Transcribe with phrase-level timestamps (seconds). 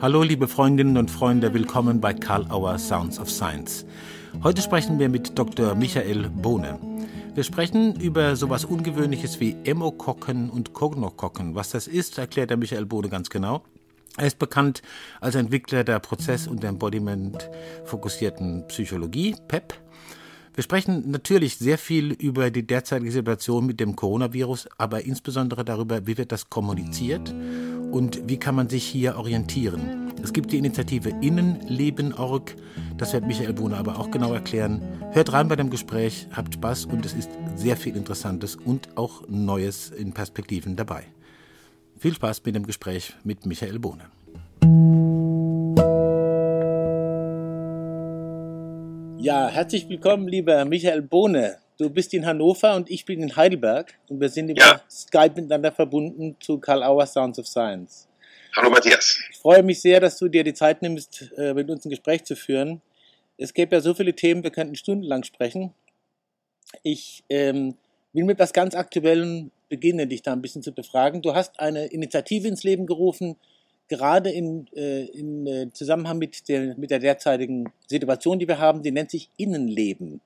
[0.00, 3.84] Hallo liebe Freundinnen und Freunde, willkommen bei Karl Auer Sounds of Science.
[4.44, 5.74] Heute sprechen wir mit Dr.
[5.74, 6.78] Michael Bohne.
[7.34, 11.56] Wir sprechen über sowas Ungewöhnliches wie Emokokken und Kognokokken.
[11.56, 13.64] Was das ist, erklärt der Michael Bohne ganz genau.
[14.16, 14.82] Er ist bekannt
[15.20, 19.74] als Entwickler der Prozess- und Embodiment-fokussierten Psychologie, PEP.
[20.54, 26.06] Wir sprechen natürlich sehr viel über die derzeitige Situation mit dem Coronavirus, aber insbesondere darüber,
[26.06, 27.34] wie wird das kommuniziert
[27.90, 30.12] und wie kann man sich hier orientieren.
[30.22, 32.54] Es gibt die Initiative Innenleben.org,
[32.96, 34.82] das wird Michael Bohne aber auch genau erklären.
[35.12, 39.22] Hört rein bei dem Gespräch, habt Spaß und es ist sehr viel Interessantes und auch
[39.28, 41.04] Neues in Perspektiven dabei.
[41.98, 44.04] Viel Spaß mit dem Gespräch mit Michael Bohne.
[49.20, 51.58] Ja, herzlich willkommen, lieber Michael Bohne.
[51.78, 54.82] Du bist in Hannover und ich bin in Heidelberg und wir sind über ja.
[54.90, 58.08] Skype miteinander verbunden zu Karl Auer Sounds of Science.
[58.56, 59.20] Hallo Matthias.
[59.30, 62.24] Ich freue mich sehr, dass du dir die Zeit nimmst, äh, mit uns ein Gespräch
[62.24, 62.82] zu führen.
[63.36, 65.72] Es gäbe ja so viele Themen, wir könnten stundenlang sprechen.
[66.82, 67.76] Ich ähm,
[68.12, 71.22] will mit etwas ganz Aktuellem beginnen, dich da ein bisschen zu befragen.
[71.22, 73.36] Du hast eine Initiative ins Leben gerufen,
[73.86, 78.82] gerade in, äh, in äh, Zusammenhang mit der, mit der derzeitigen Situation, die wir haben,
[78.82, 80.20] die nennt sich Innenleben.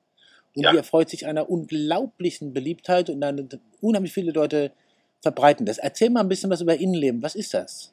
[0.54, 0.70] Und ja.
[0.70, 3.48] die erfreut sich einer unglaublichen Beliebtheit und eine,
[3.80, 4.72] unheimlich viele Leute
[5.22, 5.78] verbreiten das.
[5.78, 7.22] Erzähl mal ein bisschen was über Innenleben.
[7.22, 7.92] Was ist das?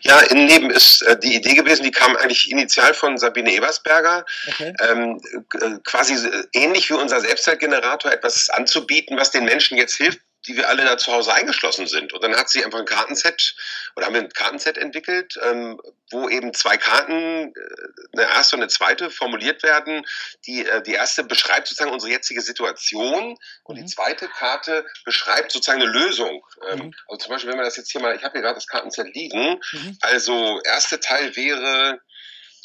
[0.00, 4.72] Ja, Innenleben ist äh, die Idee gewesen, die kam eigentlich initial von Sabine Ebersberger, okay.
[4.88, 6.16] ähm, äh, quasi
[6.52, 10.96] ähnlich wie unser Selbstzeitgenerator etwas anzubieten, was den Menschen jetzt hilft, die wir alle da
[10.96, 12.12] zu Hause eingeschlossen sind.
[12.12, 13.54] Und dann hat sie einfach ein Kartenset
[13.94, 18.62] oder haben wir ein Kartenset entwickelt, ähm, wo eben zwei Karten, äh, eine erste und
[18.62, 20.06] eine zweite, formuliert werden.
[20.46, 23.82] Die, äh, die erste beschreibt sozusagen unsere jetzige Situation und mhm.
[23.82, 26.42] die zweite Karte beschreibt sozusagen eine Lösung.
[26.70, 26.94] Ähm, mhm.
[27.08, 29.14] Also zum Beispiel, wenn wir das jetzt hier mal, ich habe hier gerade das Kartenset
[29.14, 29.60] liegen.
[29.72, 29.98] Mhm.
[30.00, 32.00] Also erste Teil wäre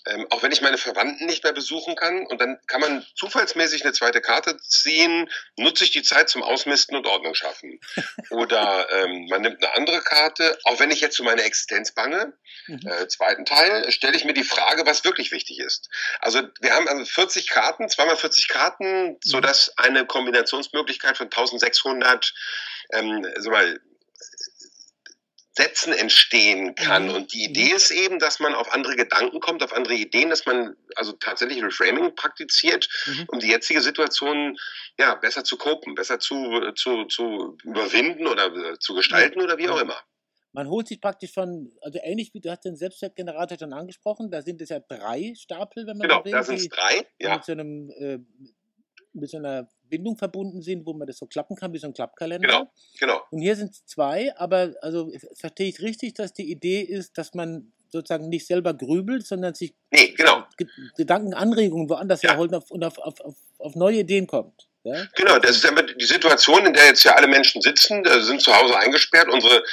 [0.06, 2.26] ähm, auch wenn ich meine Verwandten nicht mehr besuchen kann.
[2.28, 6.96] Und dann kann man zufallsmäßig eine zweite Karte ziehen, nutze ich die Zeit zum Ausmisten
[6.98, 7.80] und Ordnung schaffen.
[8.30, 12.34] Oder ähm, man nimmt eine andere Karte, auch wenn ich jetzt für meine Existenz bange.
[12.68, 12.82] Mhm.
[12.86, 15.90] Äh, zweiten Teil stelle ich mir die Frage, was wirklich wichtig ist.
[16.20, 19.18] Also wir haben also 40 Karten, zweimal 40 Karten, mhm.
[19.24, 22.34] sodass eine Kombinationsmöglichkeit von 1600
[22.92, 23.80] ähm, so mal
[25.56, 27.08] Sätzen entstehen kann.
[27.08, 27.16] Mhm.
[27.16, 30.46] Und die Idee ist eben, dass man auf andere Gedanken kommt, auf andere Ideen, dass
[30.46, 33.26] man also tatsächlich Reframing praktiziert, mhm.
[33.28, 34.58] um die jetzige Situation
[34.98, 39.80] ja besser zu kopen, besser zu, zu, zu überwinden oder zu gestalten oder wie auch
[39.80, 40.02] immer.
[40.54, 44.44] Man holt sich praktisch von, also ähnlich wie du hast den Selbstwertgenerator schon angesprochen, da
[44.44, 46.32] sind es ja drei Stapel, wenn man genau, will.
[46.32, 47.36] Genau, da sind es drei, ja.
[47.36, 48.20] Mit so, einem, äh,
[49.14, 51.94] mit so einer Bindung verbunden sind, wo man das so klappen kann, wie so ein
[51.94, 52.48] Klappkalender.
[52.48, 53.22] Genau, genau.
[53.32, 57.34] Und hier sind es zwei, aber also verstehe ich richtig, dass die Idee ist, dass
[57.34, 60.44] man sozusagen nicht selber grübelt, sondern sich nee, genau.
[60.98, 62.32] Gedankenanregungen woanders ja.
[62.32, 64.68] herholt und auf, auf, auf, auf neue Ideen kommt.
[64.84, 65.06] Ja?
[65.16, 68.78] Genau, das ist die Situation, in der jetzt ja alle Menschen sitzen, sind zu Hause
[68.78, 69.30] eingesperrt.
[69.30, 69.64] Unsere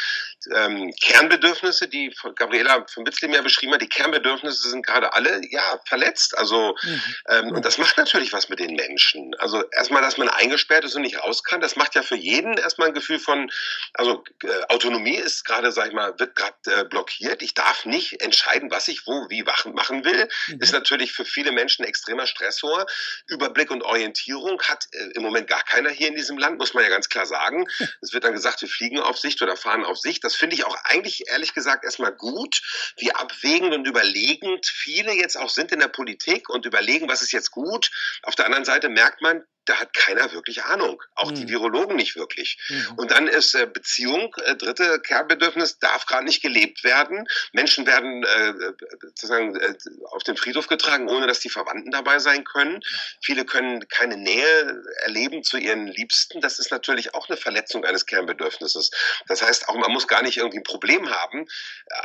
[0.54, 5.80] ähm, Kernbedürfnisse, die Gabriela von Bitzlim ja beschrieben hat, die Kernbedürfnisse sind gerade alle ja
[5.86, 6.36] verletzt.
[6.38, 7.02] Also mhm.
[7.28, 9.34] ähm, und das macht natürlich was mit den Menschen.
[9.38, 12.56] Also erstmal, dass man eingesperrt ist und nicht raus kann, das macht ja für jeden
[12.56, 13.50] erstmal ein Gefühl von,
[13.94, 17.42] also äh, Autonomie ist gerade, sag ich mal, wird gerade äh, blockiert.
[17.42, 19.42] Ich darf nicht entscheiden, was ich wo wie
[19.74, 20.28] machen will.
[20.48, 20.60] Mhm.
[20.60, 22.86] Ist natürlich für viele Menschen ein extremer Stressor.
[23.26, 26.84] Überblick und Orientierung hat äh, im Moment gar keiner hier in diesem Land, muss man
[26.84, 27.66] ja ganz klar sagen.
[28.02, 30.24] Es wird dann gesagt, wir fliegen auf Sicht oder fahren auf Sicht.
[30.24, 32.62] Das finde ich auch eigentlich ehrlich gesagt erstmal gut,
[32.96, 37.32] wie abwägend und überlegend viele jetzt auch sind in der Politik und überlegen, was ist
[37.32, 37.90] jetzt gut.
[38.22, 41.34] Auf der anderen Seite merkt man, da hat keiner wirklich Ahnung, auch mhm.
[41.36, 42.58] die Virologen nicht wirklich.
[42.68, 42.94] Mhm.
[42.96, 47.26] Und dann ist äh, Beziehung, äh, dritte Kernbedürfnis, darf gerade nicht gelebt werden.
[47.52, 48.54] Menschen werden äh,
[49.02, 49.74] sozusagen äh,
[50.10, 52.80] auf den Friedhof getragen, ohne dass die Verwandten dabei sein können.
[53.22, 56.40] Viele können keine Nähe erleben zu ihren Liebsten.
[56.40, 58.90] Das ist natürlich auch eine Verletzung eines Kernbedürfnisses.
[59.28, 61.46] Das heißt, auch man muss gar nicht irgendwie ein Problem haben.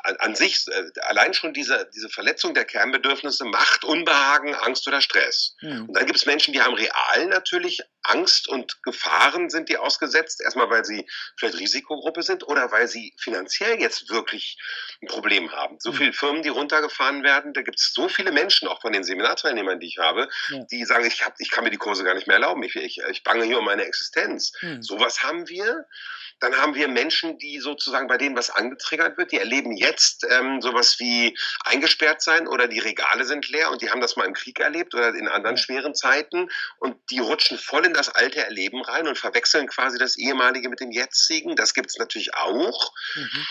[0.03, 5.01] An, an sich, äh, allein schon diese, diese Verletzung der Kernbedürfnisse macht Unbehagen, Angst oder
[5.01, 5.55] Stress.
[5.61, 5.85] Mhm.
[5.85, 10.41] Und dann gibt es Menschen, die haben real natürlich Angst und Gefahren sind die ausgesetzt.
[10.41, 11.07] Erstmal, weil sie
[11.37, 14.57] vielleicht Risikogruppe sind oder weil sie finanziell jetzt wirklich
[15.01, 15.77] ein Problem haben.
[15.79, 19.03] So viele Firmen, die runtergefahren werden, da gibt es so viele Menschen, auch von den
[19.03, 20.63] Seminarteilnehmern, die ich habe, ja.
[20.71, 22.63] die sagen, ich, hab, ich kann mir die Kurse gar nicht mehr erlauben.
[22.63, 24.53] Ich, ich, ich bange hier um meine Existenz.
[24.61, 24.81] Mhm.
[24.81, 25.85] Sowas haben wir.
[26.39, 30.61] Dann haben wir Menschen, die sozusagen bei denen was angetriggert wird, die erleben jetzt ähm,
[30.61, 34.33] sowas wie eingesperrt sein oder die Regale sind leer und die haben das mal im
[34.33, 36.49] Krieg erlebt oder in anderen schweren Zeiten
[36.79, 40.79] und die rutschen voll in das alte Erleben rein und verwechseln quasi das ehemalige mit
[40.79, 41.55] dem jetzigen.
[41.55, 42.93] Das gibt es natürlich auch.
[43.15, 43.47] Mhm.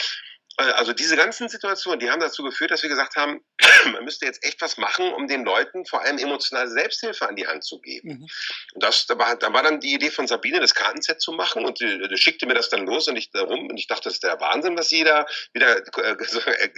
[0.58, 3.44] äh, also diese ganzen Situationen, die haben dazu geführt, dass wir gesagt haben,
[3.92, 7.46] man müsste jetzt echt was machen, um den Leuten vor allem emotionale Selbsthilfe an die
[7.46, 8.20] Hand zu geben.
[8.20, 8.28] Mhm.
[8.72, 11.66] Und das, da war, da war dann die Idee von Sabine, das Kartenset zu machen
[11.66, 14.14] und die, die schickte mir das dann los und ich darum und ich dachte, das
[14.14, 16.70] ist der Wahnsinn, was sie da wieder äh, äh,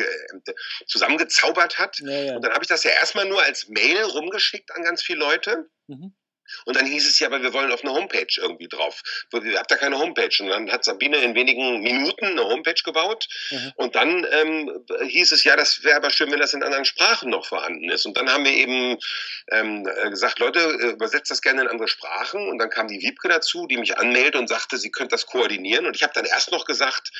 [0.89, 2.01] zusammengezaubert hat.
[2.01, 2.37] Ja, ja.
[2.37, 5.71] Und dann habe ich das ja erstmal nur als Mail rumgeschickt an ganz viele Leute.
[5.87, 6.13] Mhm.
[6.65, 9.03] Und dann hieß es ja, aber wir wollen auf eine Homepage irgendwie drauf.
[9.33, 10.35] Ihr habt da keine Homepage.
[10.41, 13.29] Und dann hat Sabine in wenigen Minuten eine Homepage gebaut.
[13.51, 13.73] Mhm.
[13.77, 17.31] Und dann ähm, hieß es ja, das wäre aber schön, wenn das in anderen Sprachen
[17.31, 18.07] noch vorhanden ist.
[18.07, 18.99] Und dann haben wir eben
[19.53, 22.49] ähm, äh, gesagt, Leute, äh, übersetzt das gerne in andere Sprachen.
[22.49, 25.87] Und dann kam die Wiebke dazu, die mich anmeldete und sagte, sie könnte das koordinieren.
[25.87, 27.11] Und ich habe dann erst noch gesagt,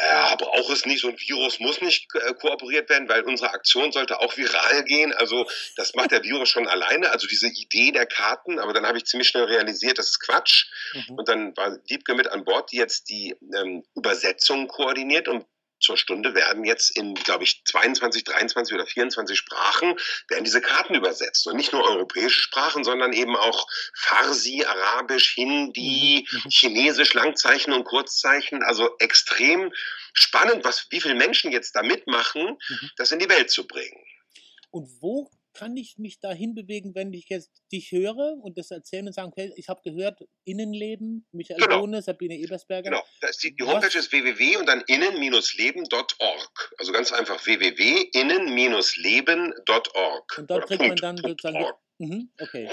[0.00, 3.90] ja, braucht es nicht, so ein Virus muss nicht äh, kooperiert werden, weil unsere Aktion
[3.90, 5.12] sollte auch viral gehen.
[5.12, 5.46] Also
[5.76, 7.10] das macht der Virus schon alleine.
[7.10, 10.66] Also diese Idee der Karten, aber dann habe ich ziemlich schnell realisiert, das ist Quatsch.
[10.94, 11.14] Mhm.
[11.16, 15.46] Und dann war Diebke mit an Bord, die jetzt die ähm, Übersetzung koordiniert und
[15.80, 19.94] zur Stunde werden jetzt in, glaube ich, 22, 23 oder 24 Sprachen
[20.28, 21.46] werden diese Karten übersetzt.
[21.46, 26.40] Und nicht nur europäische Sprachen, sondern eben auch Farsi, Arabisch, Hindi, mhm.
[26.44, 26.50] mhm.
[26.50, 28.62] Chinesisch, Langzeichen und Kurzzeichen.
[28.62, 29.72] Also extrem
[30.12, 32.90] spannend, was, wie viele Menschen jetzt da mitmachen, mhm.
[32.96, 34.04] das in die Welt zu bringen.
[34.70, 39.08] Und wo kann ich mich dahin bewegen, wenn ich jetzt dich höre und das erzählen
[39.08, 41.80] und sagen, okay, ich habe gehört, Innenleben, Michael genau.
[41.80, 42.90] Bohne, Sabine Ebersberger.
[42.90, 43.02] Genau,
[43.42, 46.74] die, die, Homepage ist www und dann innen-leben.org.
[46.78, 50.38] Also ganz einfach www.innen-leben.org.
[50.38, 51.66] Und dort kriegt man dann sozusagen,
[51.98, 52.70] mhm, okay.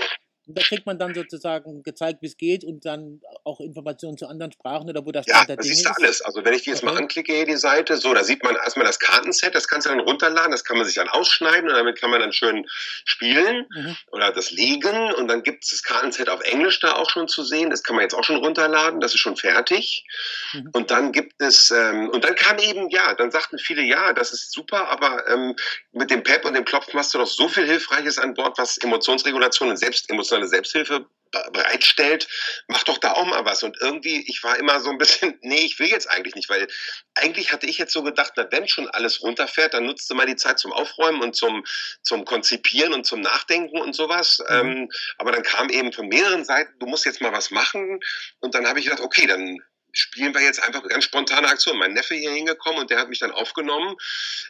[0.47, 4.27] Und da kriegt man dann sozusagen gezeigt, wie es geht und dann auch Informationen zu
[4.27, 6.21] anderen Sprachen oder wo das Ja, das ist alles.
[6.21, 6.93] Also wenn ich die jetzt okay.
[6.93, 9.89] mal anklicke hier die Seite, so, da sieht man erstmal das Kartenset, das kannst du
[9.89, 12.67] dann runterladen, das kann man sich dann ausschneiden und damit kann man dann schön
[13.05, 13.97] spielen mhm.
[14.11, 17.43] oder das legen und dann gibt es das Kartenset auf Englisch da auch schon zu
[17.43, 20.05] sehen, das kann man jetzt auch schon runterladen, das ist schon fertig.
[20.53, 20.69] Mhm.
[20.73, 24.31] Und dann gibt es, ähm, und dann kam eben, ja, dann sagten viele, ja, das
[24.31, 25.55] ist super, aber ähm,
[25.91, 28.77] mit dem Pep und dem Klopfen hast du doch so viel Hilfreiches an Bord, was
[28.77, 31.07] Emotionsregulation und Selbstemotion eine Selbsthilfe
[31.51, 32.27] bereitstellt,
[32.67, 33.63] mach doch da auch mal was.
[33.63, 36.67] Und irgendwie, ich war immer so ein bisschen, nee, ich will jetzt eigentlich nicht, weil
[37.15, 40.25] eigentlich hatte ich jetzt so gedacht, na, wenn schon alles runterfährt, dann nutzt du mal
[40.25, 41.65] die Zeit zum Aufräumen und zum,
[42.01, 44.41] zum Konzipieren und zum Nachdenken und sowas.
[44.49, 44.55] Mhm.
[44.55, 47.99] Ähm, aber dann kam eben von mehreren Seiten, du musst jetzt mal was machen.
[48.39, 49.59] Und dann habe ich gedacht, okay, dann
[49.91, 51.77] spielen wir jetzt einfach ganz spontane Aktion.
[51.77, 53.95] Mein Neffe hier hingekommen und der hat mich dann aufgenommen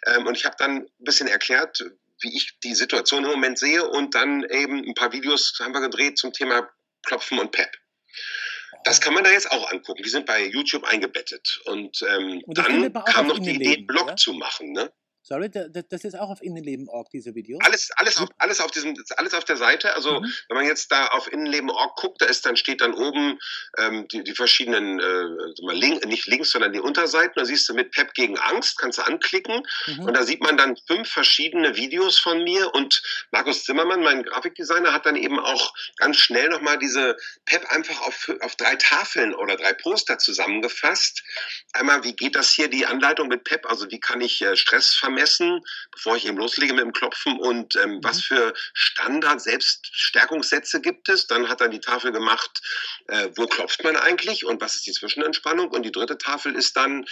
[0.07, 1.83] ähm, und ich habe dann ein bisschen erklärt,
[2.21, 5.81] wie ich die Situation im Moment sehe und dann eben ein paar Videos haben wir
[5.81, 6.69] gedreht zum Thema
[7.03, 7.69] Klopfen und Pep.
[8.83, 10.03] Das kann man da jetzt auch angucken.
[10.03, 11.62] Die sind bei YouTube eingebettet.
[11.65, 14.15] Und, ähm, und dann kam noch die Idee, Blog ja?
[14.15, 14.73] zu machen.
[14.73, 14.91] Ne?
[15.27, 17.60] Sorry, das ist auch auf Innenleben.org, diese Videos?
[17.66, 19.95] Alles, alles, auf, alles, auf diesem, alles auf der Seite.
[19.95, 20.31] Also, mhm.
[20.50, 23.39] wenn man jetzt da auf Innenleben.org guckt, da ist dann steht dann oben
[23.80, 27.33] ähm, die, die verschiedenen, äh, link, nicht links, sondern die Unterseiten.
[27.38, 29.66] Da siehst du mit Pep gegen Angst, kannst du anklicken.
[29.88, 30.04] Mhm.
[30.04, 32.71] Und da sieht man dann fünf verschiedene Videos von mir.
[32.75, 33.01] Und
[33.31, 38.31] Markus Zimmermann, mein Grafikdesigner, hat dann eben auch ganz schnell nochmal diese Pep einfach auf,
[38.42, 41.24] auf drei Tafeln oder drei Poster zusammengefasst.
[41.74, 43.66] Einmal, wie geht das hier, die Anleitung mit Pep?
[43.66, 45.14] Also, wie kann ich äh, Stress vermeiden?
[45.15, 48.03] Messen, bevor ich eben loslege mit dem Klopfen und ähm, mhm.
[48.03, 51.27] was für Standard-Selbststärkungssätze gibt es.
[51.27, 52.62] Dann hat er die Tafel gemacht,
[53.07, 55.69] äh, wo klopft man eigentlich und was ist die Zwischenentspannung.
[55.69, 57.06] Und die dritte Tafel ist dann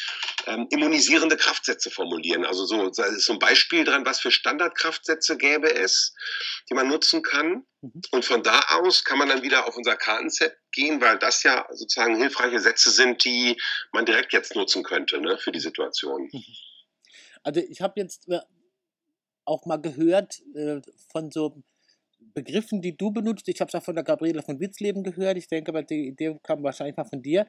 [0.45, 2.45] ähm, immunisierende Kraftsätze formulieren.
[2.45, 6.13] Also so, da ist so ein Beispiel dran, was für Standardkraftsätze gäbe es,
[6.69, 7.65] die man nutzen kann.
[7.81, 8.01] Mhm.
[8.11, 11.67] Und von da aus kann man dann wieder auf unser Kartenset gehen, weil das ja
[11.71, 13.59] sozusagen hilfreiche Sätze sind, die
[13.91, 16.29] man direkt jetzt nutzen könnte ne, für die Situation.
[16.31, 16.43] Mhm.
[17.43, 18.39] Also ich habe jetzt äh,
[19.45, 21.63] auch mal gehört äh, von so
[22.33, 23.47] Begriffen, die du benutzt.
[23.47, 25.37] Ich habe es auch von der Gabriele von Witzleben gehört.
[25.37, 27.47] Ich denke aber, die Idee kam wahrscheinlich mal von dir.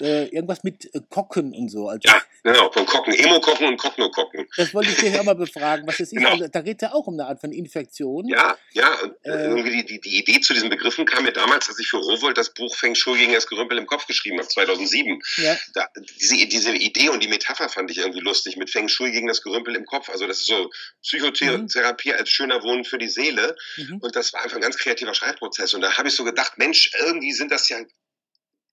[0.00, 1.88] Äh, irgendwas mit äh, Kocken und so.
[1.88, 3.12] Also, ja, genau, von Kocken.
[3.12, 4.46] Emo-Kocken und Kokno-Kocken.
[4.56, 6.16] Das wollte ich dir auch mal befragen, was das ist.
[6.16, 6.30] Genau.
[6.30, 8.28] Also, da geht ja auch um eine Art von Infektion.
[8.28, 8.96] Ja, ja.
[9.22, 11.98] Äh, irgendwie die, die, die, Idee zu diesen Begriffen kam mir damals, als ich für
[11.98, 15.20] Rowold das Buch Feng Shui gegen das Gerümpel im Kopf geschrieben habe, 2007.
[15.36, 15.56] Ja.
[15.74, 15.88] Da,
[16.20, 19.42] diese, diese Idee und die Metapher fand ich irgendwie lustig mit Feng Shui gegen das
[19.42, 20.08] Gerümpel im Kopf.
[20.08, 20.70] Also das ist so
[21.02, 22.14] Psychotherapie mhm.
[22.16, 23.56] als schöner Wohnen für die Seele.
[23.76, 23.99] Mhm.
[24.00, 25.74] Und das war einfach ein ganz kreativer Schreibprozess.
[25.74, 27.78] Und da habe ich so gedacht, Mensch, irgendwie sind das ja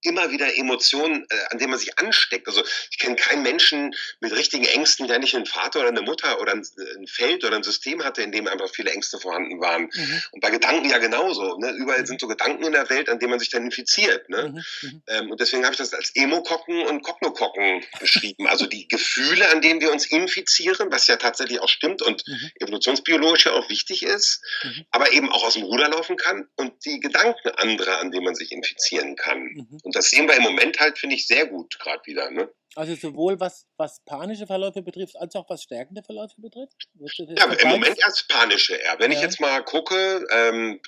[0.03, 2.47] immer wieder Emotionen, äh, an denen man sich ansteckt.
[2.47, 6.39] Also ich kenne keinen Menschen mit richtigen Ängsten, der nicht einen Vater oder eine Mutter
[6.39, 6.65] oder ein,
[6.97, 9.89] ein Feld oder ein System hatte, in dem einfach viele Ängste vorhanden waren.
[9.93, 10.21] Mhm.
[10.31, 11.57] Und bei Gedanken ja genauso.
[11.57, 11.71] Ne?
[11.71, 14.29] Überall sind so Gedanken in der Welt, an denen man sich dann infiziert.
[14.29, 14.49] Ne?
[14.49, 14.89] Mhm.
[14.89, 15.01] mhm.
[15.07, 18.47] Ähm, und deswegen habe ich das als Emokokken und Koknokokken beschrieben.
[18.47, 22.51] Also die Gefühle, an denen wir uns infizieren, was ja tatsächlich auch stimmt und mhm.
[22.59, 24.85] evolutionsbiologisch ja auch wichtig ist, mhm.
[24.91, 28.35] aber eben auch aus dem Ruder laufen kann und die Gedanken anderer, an denen man
[28.35, 29.67] sich infizieren kann.
[29.87, 32.29] Und das sehen wir im Moment halt, finde ich, sehr gut gerade wieder.
[32.29, 32.51] Ne?
[32.75, 36.87] Also sowohl was, was panische Verläufe betrifft, als auch was stärkende Verläufe betrifft?
[36.99, 38.99] Ja, im Moment erst panische eher.
[38.99, 39.17] Wenn ja.
[39.17, 40.79] ich jetzt mal gucke, ähm,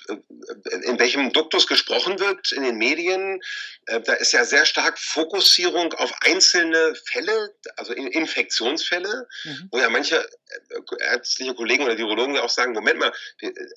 [0.82, 3.40] in welchem Duktus gesprochen wird in den Medien,
[3.86, 9.68] äh, da ist ja sehr stark Fokussierung auf einzelne Fälle, also Infektionsfälle, mhm.
[9.72, 13.12] wo ja manche äh, ärztliche Kollegen oder Virologen auch sagen, Moment mal,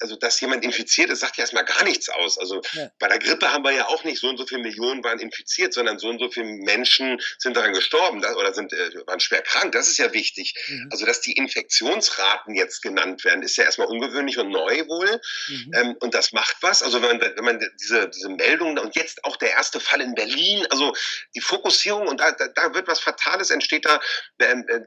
[0.01, 2.37] also dass jemand infiziert ist, sagt ja erstmal gar nichts aus.
[2.37, 2.91] Also ja.
[2.99, 5.73] bei der Grippe haben wir ja auch nicht so und so viele Millionen waren infiziert,
[5.73, 9.41] sondern so und so viele Menschen sind daran gestorben gestorben oder sind, äh, waren schwer
[9.41, 9.71] krank.
[9.73, 10.53] Das ist ja wichtig.
[10.67, 10.89] Mhm.
[10.91, 15.21] Also, dass die Infektionsraten jetzt genannt werden, ist ja erstmal ungewöhnlich und neu wohl.
[15.47, 15.71] Mhm.
[15.75, 16.81] Ähm, und das macht was.
[16.81, 20.15] Also, wenn man, wenn man diese, diese Meldungen und jetzt auch der erste Fall in
[20.15, 20.93] Berlin, also
[21.35, 23.99] die Fokussierung und da, da, da wird was Fatales entsteht da.
[24.39, 24.79] Ähm, äh,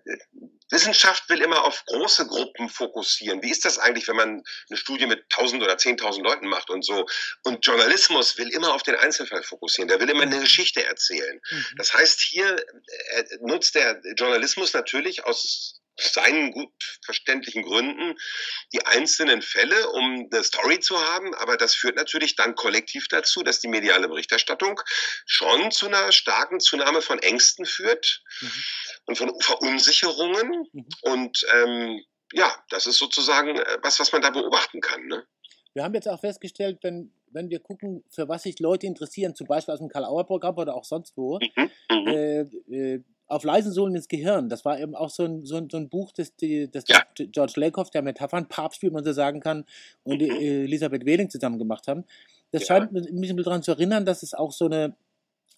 [0.70, 3.42] Wissenschaft will immer auf große Gruppen fokussieren.
[3.42, 6.84] Wie ist das eigentlich, wenn man eine Studie mit 1000 oder 10.000 Leuten macht und
[6.84, 7.06] so?
[7.44, 9.88] Und Journalismus will immer auf den Einzelfall fokussieren.
[9.88, 10.40] Der will immer eine mhm.
[10.40, 11.40] Geschichte erzählen.
[11.50, 11.66] Mhm.
[11.76, 16.72] Das heißt, hier äh, nutzt der Journalismus natürlich aus seinen gut
[17.04, 18.16] verständlichen Gründen
[18.72, 21.34] die einzelnen Fälle, um eine Story zu haben.
[21.34, 24.80] Aber das führt natürlich dann kollektiv dazu, dass die mediale Berichterstattung
[25.26, 28.64] schon zu einer starken Zunahme von Ängsten führt mhm.
[29.06, 30.68] und von Verunsicherungen.
[30.72, 30.86] Mhm.
[31.02, 35.06] Und ähm, ja, das ist sozusagen äh, was, was man da beobachten kann.
[35.06, 35.24] Ne?
[35.74, 39.46] Wir haben jetzt auch festgestellt, wenn, wenn wir gucken, für was sich Leute interessieren, zum
[39.46, 41.70] Beispiel aus dem Karl-Auer-Programm oder auch sonst wo, mhm.
[41.90, 42.06] mhm.
[42.08, 42.40] Äh,
[42.74, 44.48] äh, auf leisen Sohlen ins Gehirn.
[44.48, 47.02] Das war eben auch so ein, so ein, so ein Buch, das, die, das ja.
[47.14, 49.64] George Lakoff, der Metaphernpapst, wie man so sagen kann,
[50.04, 50.30] und mhm.
[50.30, 52.04] Elisabeth Wehling zusammen gemacht haben.
[52.52, 52.66] Das ja.
[52.66, 54.94] scheint mich ein bisschen daran zu erinnern, dass es auch so eine,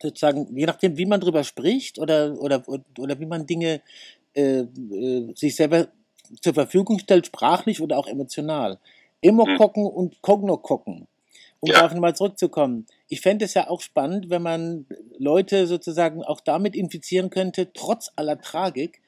[0.01, 2.65] sozusagen, je nachdem, wie man drüber spricht oder, oder,
[2.99, 3.83] oder wie man Dinge
[4.35, 5.89] äh, äh, sich selber
[6.41, 8.79] zur Verfügung stellt, sprachlich oder auch emotional.
[9.21, 9.89] Immokokken mhm.
[9.89, 11.08] und Kognokokken
[11.61, 11.77] um ja.
[11.77, 12.87] darauf nochmal zurückzukommen.
[13.09, 14.87] Ich fände es ja auch spannend, wenn man
[15.19, 19.01] Leute sozusagen auch damit infizieren könnte, trotz aller Tragik,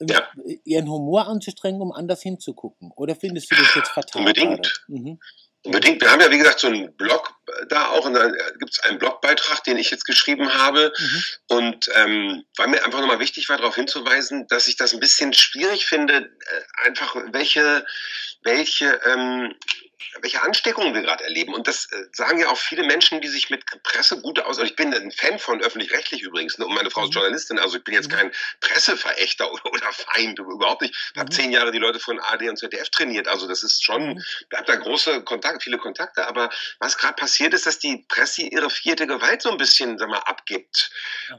[0.00, 0.28] ja.
[0.64, 2.92] ihren Humor anzustrengen, um anders hinzugucken.
[2.96, 4.20] Oder findest du das jetzt fatal?
[4.20, 4.84] Unbedingt.
[4.88, 5.18] Mhm.
[5.64, 6.00] Unbedingt.
[6.00, 7.34] Wir haben ja, wie gesagt, so einen Blog
[7.68, 10.92] da auch, und da gibt es einen Blogbeitrag, den ich jetzt geschrieben habe.
[10.96, 11.22] Mhm.
[11.48, 15.32] Und ähm, weil mir einfach nochmal wichtig war, darauf hinzuweisen, dass ich das ein bisschen
[15.32, 17.84] schwierig finde, äh, einfach welche,
[18.42, 19.54] welche ähm,
[20.20, 21.54] welche Ansteckungen wir gerade erleben.
[21.54, 24.58] Und das äh, sagen ja auch viele Menschen, die sich mit Presse gut aus.
[24.58, 26.58] Ich bin ein Fan von öffentlich-rechtlich übrigens.
[26.58, 26.66] Ne?
[26.66, 27.14] Und meine Frau ist mhm.
[27.14, 28.16] Journalistin, also ich bin jetzt mhm.
[28.16, 30.94] kein Presseverächter oder, oder Feind, überhaupt nicht.
[31.14, 31.34] Ich habe mhm.
[31.34, 33.28] zehn Jahre die Leute von AD und ZDF trainiert.
[33.28, 36.26] Also das ist schon, ich habe da große Kontakte, viele Kontakte.
[36.26, 40.08] Aber was gerade passiert ist, dass die Presse ihre vierte Gewalt so ein bisschen sag
[40.08, 40.90] mal, abgibt.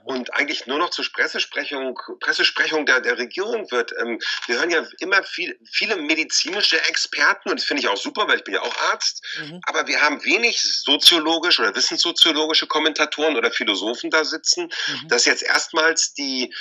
[0.03, 3.93] Und eigentlich nur noch zur Pressesprechung, Pressesprechung der, der Regierung wird.
[3.99, 8.27] Ähm, wir hören ja immer viel, viele medizinische Experten und das finde ich auch super,
[8.27, 9.59] weil ich bin ja auch Arzt, mhm.
[9.63, 15.07] aber wir haben wenig soziologische oder wissenssoziologische Kommentatoren oder Philosophen da sitzen, mhm.
[15.09, 16.53] dass jetzt erstmals die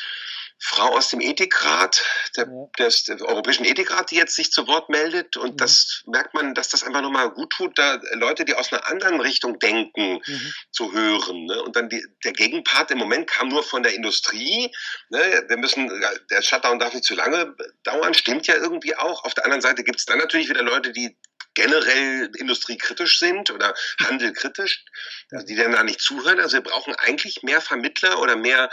[0.59, 2.03] Frau aus dem Ethikrat,
[2.37, 5.37] der, des, der Europäischen Ethikrat, die jetzt sich zu Wort meldet.
[5.37, 5.57] Und mhm.
[5.59, 9.21] das merkt man, dass das einfach nochmal gut tut, da Leute, die aus einer anderen
[9.21, 10.55] Richtung denken, mhm.
[10.71, 11.45] zu hören.
[11.45, 11.63] Ne?
[11.63, 14.75] Und dann die, der Gegenpart im Moment kam nur von der Industrie.
[15.11, 15.45] Ne?
[15.47, 15.91] Wir müssen,
[16.31, 19.25] der Shutdown darf nicht zu lange dauern, stimmt ja irgendwie auch.
[19.25, 21.17] Auf der anderen Seite gibt es dann natürlich wieder Leute, die
[21.57, 24.85] generell industriekritisch sind oder handelkritisch,
[25.33, 26.39] also die dann da nicht zuhören.
[26.39, 28.71] Also wir brauchen eigentlich mehr Vermittler oder mehr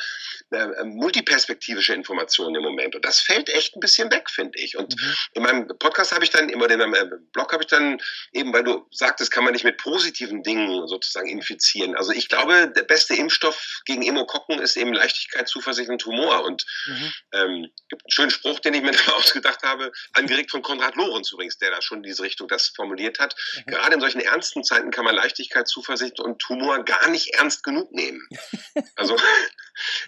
[0.51, 2.93] äh, multiperspektivische Informationen im Moment.
[2.93, 4.77] Und das fällt echt ein bisschen weg, finde ich.
[4.77, 5.15] Und mhm.
[5.33, 7.99] in meinem Podcast habe ich dann, immer in meinem Blog habe ich dann
[8.33, 11.95] eben, weil du sagtest, kann man nicht mit positiven Dingen sozusagen infizieren.
[11.95, 16.43] Also ich glaube, der beste Impfstoff gegen Emokokken ist eben Leichtigkeit, Zuversicht und Humor.
[16.43, 17.13] Und mhm.
[17.31, 21.31] ähm, gibt einen schönen Spruch, den ich mir da ausgedacht habe, angeregt von Konrad Lorenz
[21.31, 23.35] übrigens, der da schon in diese Richtung das formuliert hat.
[23.55, 23.71] Mhm.
[23.71, 27.91] Gerade in solchen ernsten Zeiten kann man Leichtigkeit, Zuversicht und Humor gar nicht ernst genug
[27.91, 28.27] nehmen.
[28.95, 29.17] Also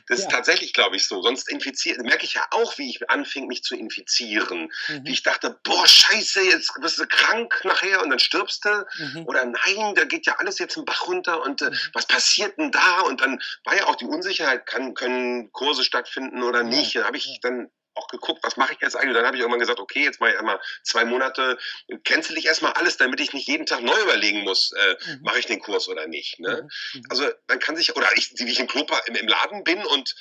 [0.07, 0.25] das ja.
[0.25, 1.21] ist tatsächlich, glaube ich, so.
[1.21, 4.71] Sonst infiziert, merke ich ja auch, wie ich anfing, mich zu infizieren.
[4.87, 5.05] Mhm.
[5.05, 8.85] Wie ich dachte, boah, scheiße, jetzt bist du krank nachher und dann stirbst du.
[8.97, 9.25] Mhm.
[9.27, 11.77] Oder nein, da geht ja alles jetzt im Bach runter und äh, mhm.
[11.93, 13.01] was passiert denn da?
[13.01, 16.95] Und dann war ja auch die Unsicherheit, kann, können Kurse stattfinden oder nicht.
[16.95, 19.09] Da habe ich dann auch geguckt, was mache ich jetzt eigentlich?
[19.09, 21.57] Und dann habe ich irgendwann gesagt, okay, jetzt mache ich einmal zwei Monate,
[22.03, 25.21] cancel ich erstmal alles, damit ich nicht jeden Tag neu überlegen muss, äh, mhm.
[25.23, 26.39] mache ich den Kurs oder nicht.
[26.39, 26.61] Ne?
[26.61, 26.99] Mhm.
[26.99, 27.05] mhm.
[27.09, 30.15] Also man kann sich, oder ich, wie ich im, Club, im, im Laden bin und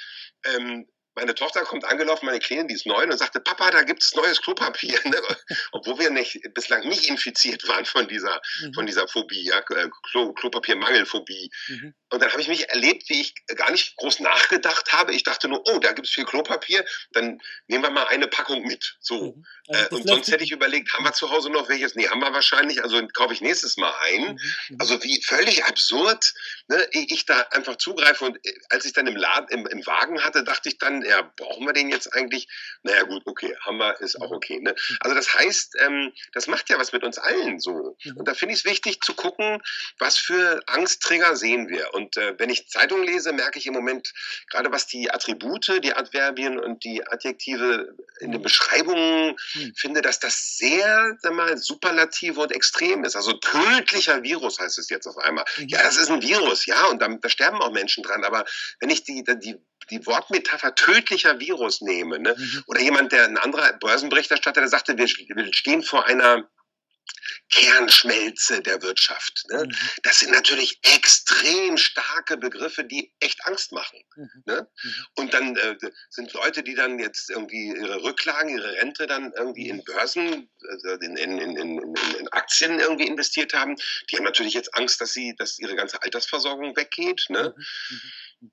[0.45, 4.14] ähm, meine Tochter kommt angelaufen, meine Kleine, die ist neun, und sagte, Papa, da gibt's
[4.14, 4.99] neues Klopapier.
[5.04, 5.21] Ne?
[5.73, 8.75] Obwohl wir nicht, bislang nicht infiziert waren von dieser, mhm.
[8.75, 9.62] von dieser Phobie, ja?
[9.62, 11.50] Klo, Klopapiermangelphobie.
[11.68, 11.94] Mhm.
[12.11, 15.12] Und dann habe ich mich erlebt, wie ich gar nicht groß nachgedacht habe.
[15.12, 18.62] Ich dachte nur, oh, da gibt es viel Klopapier, dann nehmen wir mal eine Packung
[18.62, 18.97] mit.
[19.00, 19.35] So.
[19.37, 19.44] Mhm.
[19.68, 21.94] Also äh, und sonst hätte ich überlegt, haben wir zu Hause noch welches?
[21.94, 24.23] Nee, haben wir wahrscheinlich, also kaufe ich nächstes Mal ein.
[24.23, 24.38] Mhm.
[24.71, 24.76] mhm.
[24.78, 26.35] Also wie völlig absurd,
[26.68, 28.25] ne, ich da einfach zugreife.
[28.25, 31.30] Und äh, als ich dann im Laden, im, im Wagen hatte, dachte ich dann, ja,
[31.37, 32.49] brauchen wir den jetzt eigentlich?
[32.82, 34.37] Naja, gut, okay, haben wir, ist auch mhm.
[34.37, 34.61] okay.
[34.61, 34.70] Ne?
[34.73, 34.96] Mhm.
[35.00, 37.96] Also das heißt, ähm, das macht ja was mit uns allen so.
[38.16, 39.62] Und da finde ich es wichtig zu gucken,
[39.99, 41.92] was für Angstträger sehen wir.
[41.94, 44.12] Und äh, wenn ich Zeitungen lese, merke ich im Moment,
[44.50, 49.75] gerade was die Attribute, die Adverbien und die Adjektive in den Beschreibungen hm.
[49.76, 53.16] finde, dass das sehr, sag mal, superlativ und extrem ist.
[53.16, 55.44] Also tödlicher Virus heißt es jetzt auf einmal.
[55.56, 55.68] Mhm.
[55.68, 58.25] Ja, das ist ein Virus, ja, und da, da sterben auch Menschen dran.
[58.25, 58.44] Aber
[58.80, 59.56] wenn ich die, die
[59.90, 62.35] die Wortmetapher tödlicher Virus nehme, ne?
[62.37, 62.64] Mhm.
[62.66, 66.49] oder jemand, der ein anderer Börsenberichterstatter, der sagte, wir, wir stehen vor einer
[67.50, 69.45] Kernschmelze der Wirtschaft.
[69.50, 69.64] Ne?
[69.64, 69.76] Mhm.
[70.02, 74.00] Das sind natürlich extrem starke Begriffe, die echt Angst machen.
[74.16, 74.43] Mhm.
[74.47, 74.69] Ne?
[74.83, 75.07] Mhm.
[75.14, 75.76] Und dann äh,
[76.11, 80.50] sind Leute, die dann jetzt irgendwie ihre Rücklagen, ihre Rente dann irgendwie in Börsen,
[80.85, 83.76] äh, in, in, in, in, Aktien irgendwie investiert haben,
[84.11, 87.26] die haben natürlich jetzt Angst, dass sie, dass ihre ganze Altersversorgung weggeht.
[87.28, 87.54] Ne?
[87.57, 88.00] Mhm.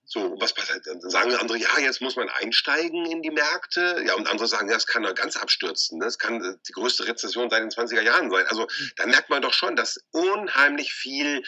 [0.05, 0.85] So, was passiert?
[0.85, 4.03] Dann sagen andere, ja, jetzt muss man einsteigen in die Märkte.
[4.05, 5.99] Ja, und andere sagen, ja, das kann doch ganz abstürzen.
[5.99, 8.45] Das kann äh, die größte Rezession seit den 20er Jahren sein.
[8.47, 8.91] Also mhm.
[8.97, 11.43] da merkt man doch schon, dass unheimlich viel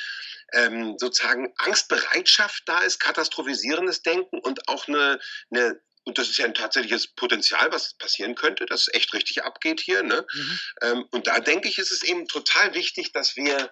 [0.53, 5.19] ähm, sozusagen Angstbereitschaft da ist, katastrophisierendes Denken und auch eine,
[5.51, 9.43] eine und das ist ja ein tatsächliches Potenzial, was passieren könnte, dass es echt richtig
[9.43, 10.03] abgeht hier.
[10.03, 10.25] Ne?
[10.33, 10.59] Mhm.
[10.81, 13.71] Ähm, und da denke ich, ist es eben total wichtig, dass wir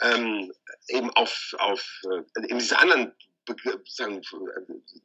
[0.00, 0.52] ähm,
[0.88, 3.12] eben auf, auf äh, in diese anderen
[3.86, 4.22] sagen,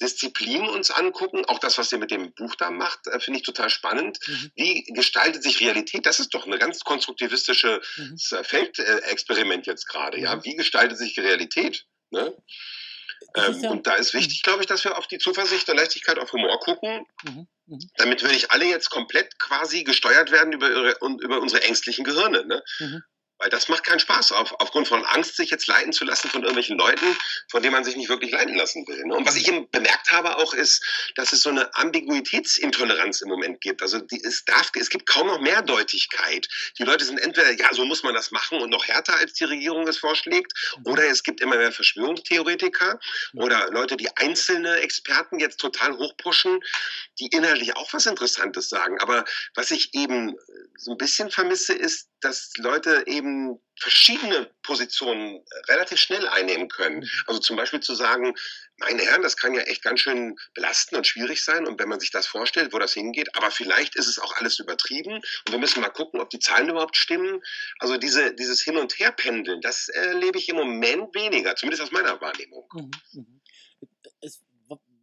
[0.01, 1.45] Disziplinen uns angucken.
[1.45, 4.19] Auch das, was ihr mit dem Buch da macht, äh, finde ich total spannend.
[4.27, 4.51] Mhm.
[4.55, 6.05] Wie gestaltet sich Realität?
[6.05, 8.43] Das ist doch ein ganz konstruktivistisches mhm.
[8.43, 10.19] Feldexperiment jetzt gerade.
[10.19, 10.43] Ja, mhm.
[10.43, 11.85] wie gestaltet sich Realität?
[12.09, 12.35] Ne?
[13.35, 16.19] Ähm, ja und da ist wichtig, glaube ich, dass wir auf die Zuversicht und Leichtigkeit,
[16.19, 17.47] auf Humor gucken, mhm.
[17.67, 17.79] Mhm.
[17.95, 22.45] damit wir nicht alle jetzt komplett quasi gesteuert werden über, ihre, über unsere ängstlichen Gehirne.
[22.45, 22.63] Ne?
[22.79, 23.03] Mhm.
[23.41, 26.41] Weil das macht keinen Spaß, auf, aufgrund von Angst sich jetzt leiten zu lassen von
[26.41, 27.17] irgendwelchen Leuten,
[27.49, 29.03] von denen man sich nicht wirklich leiten lassen will.
[29.03, 29.15] Ne?
[29.15, 33.59] Und was ich eben bemerkt habe auch ist, dass es so eine Ambiguitätsintoleranz im Moment
[33.59, 33.81] gibt.
[33.81, 36.47] Also die, es, darf, es gibt kaum noch Mehrdeutigkeit.
[36.77, 39.45] Die Leute sind entweder, ja, so muss man das machen und noch härter, als die
[39.45, 40.53] Regierung es vorschlägt,
[40.85, 42.99] oder es gibt immer mehr Verschwörungstheoretiker
[43.33, 46.59] oder Leute, die einzelne Experten jetzt total hochpushen,
[47.19, 48.99] die inhaltlich auch was Interessantes sagen.
[49.01, 49.25] Aber
[49.55, 50.35] was ich eben
[50.77, 56.99] so ein bisschen vermisse, ist, dass Leute eben verschiedene Positionen äh, relativ schnell einnehmen können.
[56.99, 57.09] Mhm.
[57.27, 58.33] Also zum Beispiel zu sagen,
[58.77, 61.67] meine Herren, das kann ja echt ganz schön belastend und schwierig sein.
[61.67, 64.59] Und wenn man sich das vorstellt, wo das hingeht, aber vielleicht ist es auch alles
[64.59, 65.15] übertrieben.
[65.15, 67.41] Und wir müssen mal gucken, ob die Zahlen überhaupt stimmen.
[67.79, 72.19] Also diese, dieses Hin- und Herpendeln, das erlebe ich im Moment weniger, zumindest aus meiner
[72.21, 72.67] Wahrnehmung.
[72.73, 72.91] Mhm.
[73.13, 73.41] mhm.
[74.23, 74.43] Es,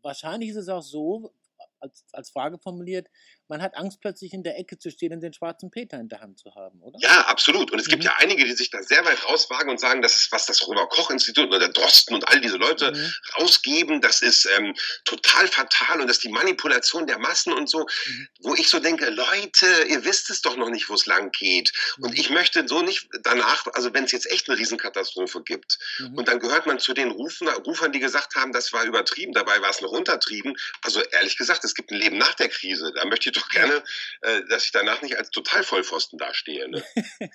[0.03, 1.35] wahrscheinlich ist es auch so,
[1.81, 3.09] als, als Frage formuliert,
[3.49, 6.21] man hat Angst, plötzlich in der Ecke zu stehen und den schwarzen Peter in der
[6.21, 6.99] Hand zu haben, oder?
[7.01, 7.71] Ja, absolut.
[7.71, 8.07] Und es gibt mhm.
[8.07, 11.47] ja einige, die sich da sehr weit rauswagen und sagen, das ist, was das Robert-Koch-Institut
[11.47, 13.13] oder der Drosten und all diese Leute mhm.
[13.39, 17.81] rausgeben, das ist ähm, total fatal und das ist die Manipulation der Massen und so,
[17.81, 18.29] mhm.
[18.41, 21.73] wo ich so denke, Leute, ihr wisst es doch noch nicht, wo es lang geht.
[21.99, 22.21] Und mhm.
[22.21, 26.15] ich möchte so nicht danach, also wenn es jetzt echt eine Riesenkatastrophe gibt mhm.
[26.15, 29.61] und dann gehört man zu den Rufen, Rufern, die gesagt haben, das war übertrieben, dabei
[29.63, 30.57] war es noch untertrieben.
[30.83, 32.93] Also ehrlich gesagt, es gibt ein Leben nach der Krise.
[32.95, 33.83] Da möchte ich doch gerne,
[34.23, 36.69] äh, dass ich danach nicht als total Vollpfosten dastehe.
[36.69, 36.85] Ne?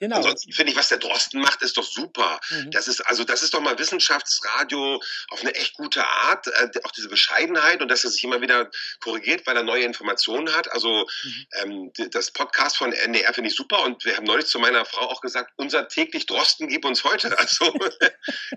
[0.00, 0.16] Genau.
[0.16, 2.40] Ansonsten finde ich, was der Drosten macht, ist doch super.
[2.48, 2.70] Mhm.
[2.70, 6.46] Das ist, also, das ist doch mal Wissenschaftsradio auf eine echt gute Art.
[6.46, 10.56] Äh, auch diese Bescheidenheit und dass er sich immer wieder korrigiert, weil er neue Informationen
[10.56, 10.72] hat.
[10.72, 11.46] Also, mhm.
[11.52, 15.02] ähm, das Podcast von NDR finde ich super und wir haben neulich zu meiner Frau
[15.02, 17.30] auch gesagt, unser täglich Drosten gibt uns heute.
[17.40, 17.72] Also,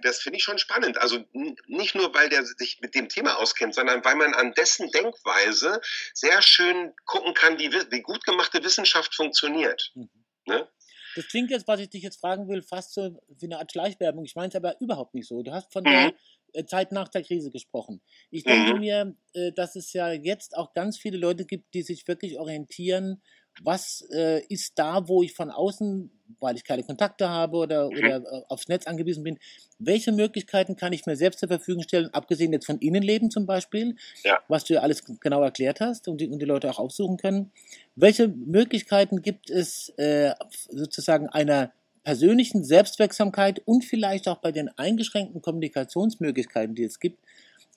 [0.02, 0.98] das finde ich schon spannend.
[0.98, 1.24] Also,
[1.68, 5.80] nicht nur, weil der sich mit dem Thema auskennt, sondern weil man an dessen Denkweise
[6.14, 9.92] sehr schön gucken kann, wie, wie gut gemachte Wissenschaft funktioniert.
[9.96, 10.10] Mhm.
[10.46, 10.68] Ne?
[11.16, 14.26] Das klingt jetzt, was ich dich jetzt fragen will, fast so wie eine Art Schleichwerbung.
[14.26, 15.42] Ich meine es aber überhaupt nicht so.
[15.44, 15.88] Du hast von mhm.
[15.88, 16.14] der
[16.54, 18.02] äh, Zeit nach der Krise gesprochen.
[18.32, 18.80] Ich denke mhm.
[18.80, 23.22] mir, äh, dass es ja jetzt auch ganz viele Leute gibt, die sich wirklich orientieren
[23.62, 27.98] was äh, ist da, wo ich von außen, weil ich keine Kontakte habe oder, mhm.
[27.98, 29.38] oder äh, aufs Netz angewiesen bin,
[29.80, 33.96] welche Möglichkeiten kann ich mir selbst zur Verfügung stellen, abgesehen jetzt von Innenleben zum Beispiel,
[34.24, 34.40] ja.
[34.48, 37.52] was du ja alles genau erklärt hast und die, und die Leute auch aufsuchen können.
[37.96, 40.34] Welche Möglichkeiten gibt es äh,
[40.70, 41.72] sozusagen einer
[42.04, 47.20] persönlichen Selbstwirksamkeit und vielleicht auch bei den eingeschränkten Kommunikationsmöglichkeiten, die es gibt,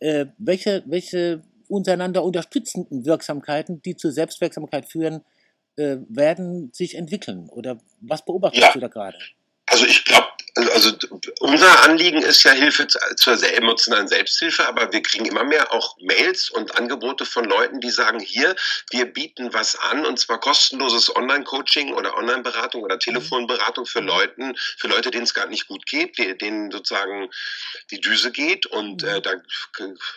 [0.00, 5.22] äh, welche, welche untereinander unterstützenden Wirksamkeiten, die zur Selbstwirksamkeit führen,
[5.76, 7.48] äh, werden sich entwickeln?
[7.48, 8.72] Oder was beobachtest ja.
[8.72, 9.18] du da gerade?
[9.66, 10.28] Also ich glaube,
[10.72, 10.92] also
[11.40, 16.48] unser Anliegen ist ja Hilfe zur emotionalen Selbsthilfe, aber wir kriegen immer mehr auch Mails
[16.48, 18.56] und Angebote von Leuten, die sagen, hier,
[18.90, 24.06] wir bieten was an und zwar kostenloses Online-Coaching oder Online-Beratung oder Telefonberatung für mhm.
[24.06, 27.28] Leuten, für Leute, denen es gar nicht gut geht, denen sozusagen
[27.90, 29.08] die Düse geht und mhm.
[29.08, 29.34] äh, da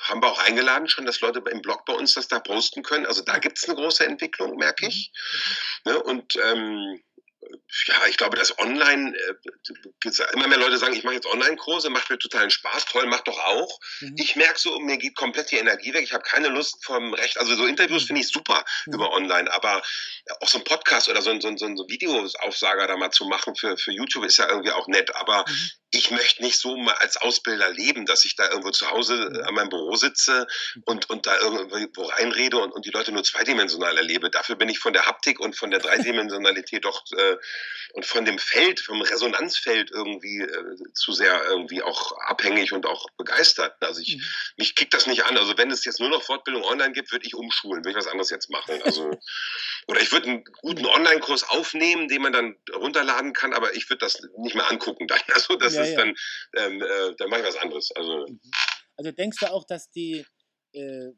[0.03, 3.05] haben wir auch eingeladen schon, dass Leute im Blog bei uns das da posten können.
[3.05, 5.11] Also da gibt es eine große Entwicklung, merke ich.
[5.83, 5.91] Mhm.
[5.91, 6.03] Ne?
[6.03, 7.01] Und ähm,
[7.87, 12.09] ja, ich glaube, dass online, äh, immer mehr Leute sagen, ich mache jetzt Online-Kurse, macht
[12.09, 13.79] mir totalen Spaß, toll, macht doch auch.
[14.01, 14.15] Mhm.
[14.17, 17.37] Ich merke so, mir geht komplett die Energie weg, ich habe keine Lust vom Recht,
[17.37, 18.07] also so Interviews mhm.
[18.07, 18.93] finde ich super mhm.
[18.93, 19.81] über online, aber
[20.41, 23.25] auch so ein Podcast oder so ein, so ein, so ein Videoaufsager da mal zu
[23.25, 26.77] machen für, für YouTube ist ja irgendwie auch nett, aber mhm ich möchte nicht so
[26.77, 30.45] mal als Ausbilder leben, dass ich da irgendwo zu Hause äh, an meinem Büro sitze
[30.85, 34.29] und, und da irgendwo reinrede und, und die Leute nur zweidimensional erlebe.
[34.29, 37.37] Dafür bin ich von der Haptik und von der Dreidimensionalität doch äh,
[37.93, 43.07] und von dem Feld, vom Resonanzfeld irgendwie äh, zu sehr irgendwie auch abhängig und auch
[43.17, 43.75] begeistert.
[43.81, 44.23] Also ich, mhm.
[44.57, 45.37] mich kickt das nicht an.
[45.37, 48.11] Also wenn es jetzt nur noch Fortbildung online gibt, würde ich umschulen, würde ich was
[48.11, 48.79] anderes jetzt machen.
[48.83, 49.09] Also
[49.89, 54.05] oder ich würde einen guten Online-Kurs aufnehmen, den man dann runterladen kann, aber ich würde
[54.05, 55.19] das nicht mehr angucken dann.
[55.33, 55.97] Also das ja, ist ja.
[55.97, 56.15] dann,
[56.57, 57.91] ähm, äh, dann mache ich was anderes.
[57.95, 58.39] Also, mhm.
[58.97, 60.23] also denkst du auch, dass die
[60.73, 61.11] äh,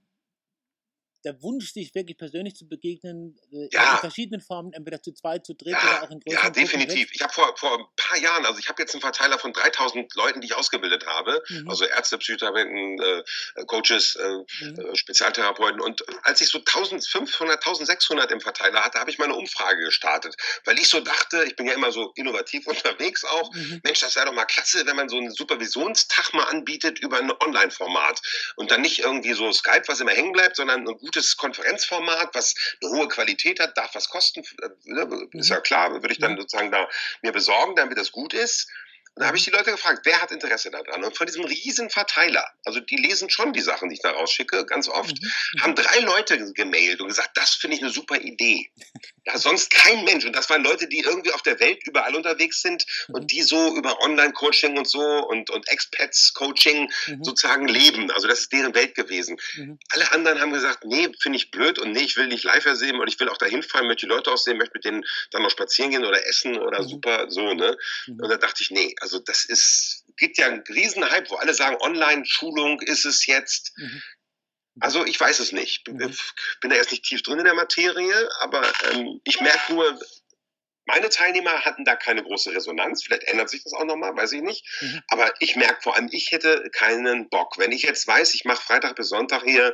[1.24, 3.94] der Wunsch, sich wirklich persönlich zu begegnen, äh, ja.
[3.94, 7.12] in verschiedenen Formen, entweder zu zweit, zu dritt ja, oder auch in größeren Ja, definitiv.
[7.14, 10.14] Ich habe vor, vor ein paar Jahren, also ich habe jetzt einen Verteiler von 3000
[10.16, 11.70] Leuten, die ich ausgebildet habe, mhm.
[11.70, 14.80] also Ärzte, Psychotherapeuten, äh, Coaches, äh, mhm.
[14.80, 15.82] Äh, Spezialtherapeuten.
[15.82, 20.36] Und als ich so 1500, 1600 im Verteiler hatte, habe ich mal eine Umfrage gestartet,
[20.66, 23.82] weil ich so dachte, ich bin ja immer so innovativ unterwegs auch, mhm.
[23.84, 27.32] Mensch, das wäre doch mal klasse, wenn man so einen Supervisionstag mal anbietet über ein
[27.32, 28.22] Online-Format
[28.56, 32.56] und dann nicht irgendwie so Skype, was immer hängen bleibt, sondern ein gutes Konferenzformat, was
[32.82, 35.64] eine hohe Qualität hat, darf was kosten, äh, ne, ist ja mhm.
[35.64, 36.88] klar, würde ich dann sozusagen da
[37.22, 38.70] mir besorgen, damit das gut ist.
[39.16, 41.04] Und da habe ich die Leute gefragt, wer hat Interesse daran?
[41.04, 44.66] Und von diesem riesen Verteiler, also die lesen schon die Sachen, die ich da rausschicke,
[44.66, 45.28] ganz oft, mhm.
[45.28, 45.62] mhm.
[45.62, 48.72] haben drei Leute gemailt und gesagt, das finde ich eine super Idee.
[49.26, 50.26] Ja, sonst kein Mensch.
[50.26, 53.16] Und das waren Leute, die irgendwie auf der Welt überall unterwegs sind mhm.
[53.16, 57.24] und die so über Online-Coaching und so und, und Expats-Coaching mhm.
[57.24, 58.10] sozusagen leben.
[58.12, 59.38] Also das ist deren Welt gewesen.
[59.56, 59.78] Mhm.
[59.90, 63.00] Alle anderen haben gesagt, nee, finde ich blöd und nee, ich will nicht live sehen
[63.00, 65.50] und ich will auch dahin fahren, möchte die Leute aussehen, möchte mit denen dann noch
[65.50, 66.88] spazieren gehen oder essen oder mhm.
[66.88, 67.76] super so, ne?
[68.08, 71.76] Und da dachte ich, nee, also das ist, gibt ja einen Riesenhype, wo alle sagen,
[71.82, 73.74] Online-Schulung ist es jetzt.
[73.78, 74.02] Mhm.
[74.80, 75.88] Also ich weiß es nicht.
[75.88, 76.16] Mhm.
[76.62, 78.62] Bin da erst nicht tief drin in der Materie, aber
[78.92, 80.00] ähm, ich merke nur,
[80.86, 83.04] meine Teilnehmer hatten da keine große Resonanz.
[83.04, 84.66] Vielleicht ändert sich das auch nochmal, weiß ich nicht.
[84.82, 85.02] Mhm.
[85.10, 87.58] Aber ich merke vor allem, ich hätte keinen Bock.
[87.58, 89.74] Wenn ich jetzt weiß, ich mache Freitag bis Sonntag hier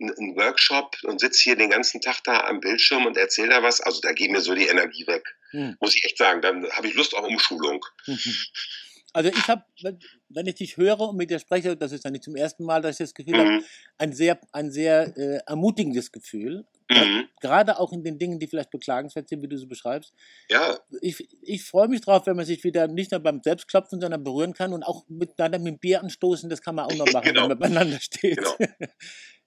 [0.00, 3.80] einen Workshop und sitze hier den ganzen Tag da am Bildschirm und erzähle da was,
[3.80, 5.36] also da geht mir so die Energie weg.
[5.52, 5.76] Mhm.
[5.80, 6.42] Muss ich echt sagen.
[6.42, 7.84] Dann habe ich Lust auf Umschulung.
[8.06, 8.18] Mhm.
[9.14, 9.64] Also ich habe,
[10.28, 12.82] wenn ich dich höre und mit dir spreche, das ist ja nicht zum ersten Mal,
[12.82, 13.54] dass ich das Gefühl mhm.
[13.54, 13.64] habe,
[13.96, 16.66] ein sehr, ein sehr äh, ermutigendes Gefühl.
[16.90, 17.28] Mhm.
[17.40, 20.14] Gerade auch in den Dingen, die vielleicht beklagenswert sind, wie du sie beschreibst.
[20.48, 20.78] Ja.
[21.00, 24.54] Ich, ich freue mich drauf, wenn man sich wieder nicht nur beim Selbstklopfen, sondern berühren
[24.54, 26.48] kann und auch miteinander mit dem Bier anstoßen.
[26.48, 27.42] Das kann man auch noch machen, genau.
[27.42, 28.38] wenn man beieinander steht.
[28.38, 28.56] Genau.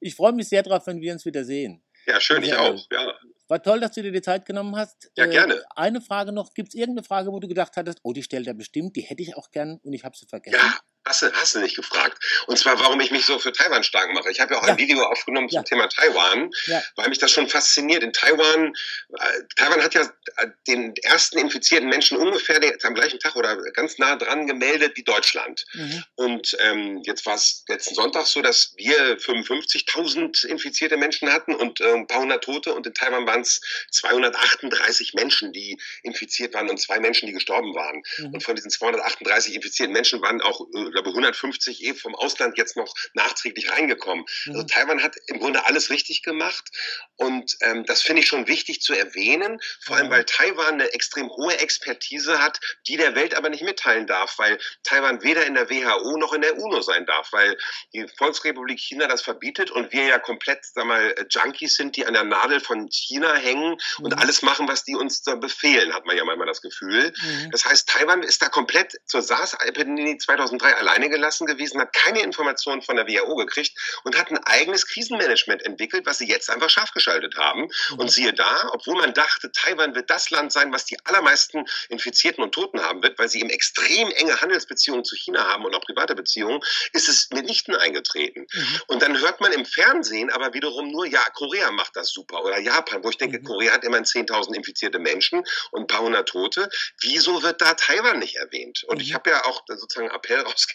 [0.04, 1.84] Ich freue mich sehr drauf, wenn wir uns wieder sehen.
[2.08, 2.76] Ja, schön, ich auch.
[2.92, 3.14] Ja.
[3.48, 5.12] War toll, dass du dir die Zeit genommen hast.
[5.16, 5.56] Ja, gerne.
[5.56, 6.54] Äh, eine Frage noch.
[6.54, 9.22] Gibt es irgendeine Frage, wo du gedacht hattest, oh, die stellt er bestimmt, die hätte
[9.22, 10.58] ich auch gern und ich habe sie vergessen?
[10.60, 10.80] Ja,
[11.12, 12.24] Hast du, hast du nicht gefragt.
[12.48, 14.32] Und zwar, warum ich mich so für Taiwan stark mache.
[14.32, 14.72] Ich habe ja auch ja.
[14.72, 15.64] ein Video aufgenommen zum ja.
[15.64, 16.82] Thema Taiwan, ja.
[16.96, 18.02] weil mich das schon fasziniert.
[18.02, 18.74] In Taiwan,
[19.10, 20.04] äh, Taiwan hat ja
[20.38, 24.94] äh, den ersten infizierten Menschen ungefähr den, am gleichen Tag oder ganz nah dran gemeldet
[24.96, 25.66] wie Deutschland.
[25.74, 26.04] Mhm.
[26.16, 31.82] Und ähm, jetzt war es letzten Sonntag so, dass wir 55.000 infizierte Menschen hatten und
[31.82, 32.74] äh, ein paar hundert Tote.
[32.74, 33.60] Und in Taiwan waren es
[33.92, 38.02] 238 Menschen, die infiziert waren und zwei Menschen, die gestorben waren.
[38.18, 38.36] Mhm.
[38.36, 42.78] Und von diesen 238 infizierten Menschen waren auch äh, glaube 150 eh vom Ausland jetzt
[42.78, 44.26] noch nachträglich reingekommen.
[44.26, 44.62] Also mhm.
[44.62, 46.70] Also Taiwan hat im Grunde alles richtig gemacht
[47.16, 51.30] und ähm, das finde ich schon wichtig zu erwähnen, vor allem weil Taiwan eine extrem
[51.30, 55.70] hohe Expertise hat, die der Welt aber nicht mitteilen darf, weil Taiwan weder in der
[55.70, 57.58] WHO noch in der UNO sein darf, weil
[57.94, 62.14] die Volksrepublik China das verbietet und wir ja komplett, sag mal, Junkies sind, die an
[62.14, 64.06] der Nadel von China hängen mhm.
[64.06, 67.14] und alles machen, was die uns da befehlen, hat man ja manchmal das Gefühl.
[67.22, 67.52] Mhm.
[67.52, 72.82] Das heißt, Taiwan ist da komplett zur SARS-Epidemie 2003 alleine gelassen gewesen, hat keine Informationen
[72.82, 76.92] von der WHO gekriegt und hat ein eigenes Krisenmanagement entwickelt, was sie jetzt einfach scharf
[76.92, 77.62] geschaltet haben.
[77.62, 78.00] Mhm.
[78.00, 82.44] Und siehe da, obwohl man dachte, Taiwan wird das Land sein, was die allermeisten Infizierten
[82.44, 85.82] und Toten haben wird, weil sie eben extrem enge Handelsbeziehungen zu China haben und auch
[85.82, 86.62] private Beziehungen,
[86.94, 88.48] ist es mitnichten eingetreten.
[88.52, 88.82] Mhm.
[88.88, 92.60] Und dann hört man im Fernsehen aber wiederum nur, ja, Korea macht das super oder
[92.60, 93.44] Japan, wo ich denke, mhm.
[93.44, 96.70] Korea hat immerhin 10.000 infizierte Menschen und ein paar hundert Tote.
[97.00, 98.84] Wieso wird da Taiwan nicht erwähnt?
[98.88, 99.04] Und mhm.
[99.04, 100.71] ich habe ja auch sozusagen Appell rausgegeben,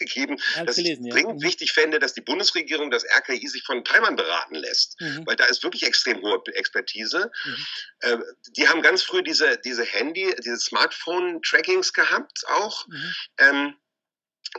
[0.65, 1.47] dass gelesen, ich dringend ja.
[1.47, 5.25] wichtig fände, dass die Bundesregierung, das RKI sich von Taiwan beraten lässt, mhm.
[5.25, 7.31] weil da ist wirklich extrem hohe Expertise.
[7.45, 7.65] Mhm.
[8.01, 8.17] Äh,
[8.55, 12.87] die haben ganz früh diese, diese Handy, diese Smartphone-Trackings gehabt auch.
[12.87, 13.15] Mhm.
[13.39, 13.75] Ähm,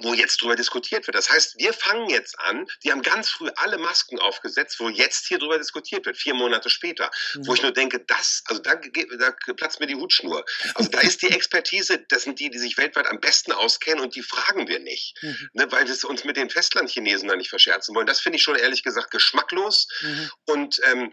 [0.00, 1.16] wo jetzt drüber diskutiert wird.
[1.16, 5.26] Das heißt, wir fangen jetzt an, die haben ganz früh alle Masken aufgesetzt, wo jetzt
[5.26, 7.10] hier drüber diskutiert wird, vier Monate später.
[7.34, 7.46] Mhm.
[7.46, 10.44] Wo ich nur denke, das, also da, da platzt mir die Hutschnur.
[10.74, 14.14] Also da ist die Expertise, das sind die, die sich weltweit am besten auskennen und
[14.14, 15.14] die fragen wir nicht.
[15.22, 15.48] Mhm.
[15.54, 18.06] Ne, weil wir uns mit den Festlandchinesen da nicht verscherzen wollen.
[18.06, 19.88] Das finde ich schon ehrlich gesagt geschmacklos.
[20.02, 20.30] Mhm.
[20.46, 21.12] Und ähm,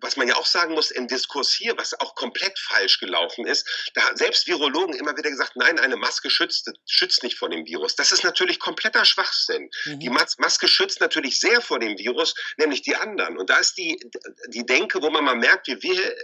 [0.00, 3.90] was man ja auch sagen muss, im Diskurs hier, was auch komplett falsch gelaufen ist,
[3.94, 7.66] da haben selbst Virologen immer wieder gesagt, nein, eine Maske schützt, schützt nicht vor dem
[7.66, 7.96] Virus.
[7.96, 9.70] Das ist natürlich kompletter Schwachsinn.
[9.84, 10.00] Mhm.
[10.00, 13.38] Die Mas Maske schützt natürlich sehr vor dem Virus, nämlich die anderen.
[13.38, 13.98] Und da ist die,
[14.48, 16.16] die Denke, wo man mal merkt, wie wir